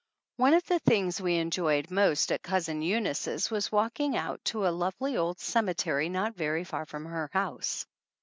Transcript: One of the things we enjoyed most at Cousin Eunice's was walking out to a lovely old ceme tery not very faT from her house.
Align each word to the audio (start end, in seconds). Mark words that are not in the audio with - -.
One 0.37 0.55
of 0.55 0.65
the 0.65 0.79
things 0.79 1.21
we 1.21 1.35
enjoyed 1.35 1.91
most 1.91 2.31
at 2.31 2.41
Cousin 2.41 2.81
Eunice's 2.81 3.51
was 3.51 3.71
walking 3.71 4.17
out 4.17 4.43
to 4.45 4.65
a 4.67 4.73
lovely 4.73 5.15
old 5.15 5.37
ceme 5.37 5.75
tery 5.75 6.09
not 6.09 6.33
very 6.33 6.63
faT 6.63 6.87
from 6.87 7.05
her 7.05 7.29
house. 7.33 7.85